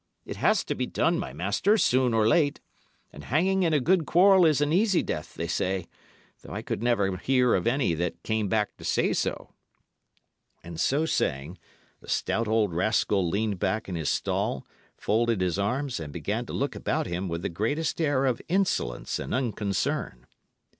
It 0.25 0.37
has 0.37 0.63
to 0.63 0.73
be 0.73 0.87
done, 0.87 1.19
my 1.19 1.31
master, 1.31 1.77
soon 1.77 2.11
or 2.11 2.27
late. 2.27 2.59
And 3.13 3.25
hanging 3.25 3.61
in 3.61 3.71
a 3.71 3.79
good 3.79 4.07
quarrel 4.07 4.47
is 4.47 4.59
an 4.59 4.73
easy 4.73 5.03
death, 5.03 5.35
they 5.35 5.45
say, 5.47 5.85
though 6.41 6.51
I 6.55 6.63
could 6.63 6.81
never 6.81 7.17
hear 7.17 7.53
of 7.53 7.67
any 7.67 7.93
that 7.93 8.23
came 8.23 8.47
back 8.49 8.77
to 8.77 8.83
say 8.83 9.13
so." 9.13 9.53
And 10.63 10.79
so 10.79 11.05
saying, 11.05 11.59
the 11.99 12.09
stout 12.09 12.47
old 12.47 12.73
rascal 12.73 13.29
leaned 13.29 13.59
back 13.59 13.87
in 13.87 13.93
his 13.93 14.09
stall, 14.09 14.65
folded 14.97 15.39
his 15.39 15.59
arms, 15.59 15.99
and 15.99 16.11
began 16.11 16.47
to 16.47 16.53
look 16.53 16.73
about 16.73 17.05
him 17.05 17.29
with 17.29 17.43
the 17.43 17.49
greatest 17.49 18.01
air 18.01 18.25
of 18.25 18.41
insolence 18.49 19.19
and 19.19 19.35
unconcern. 19.35 20.25